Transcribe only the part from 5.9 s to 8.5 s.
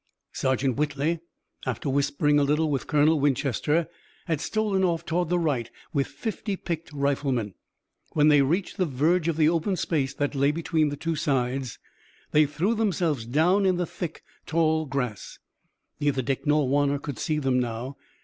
with fifty picked riflemen. When they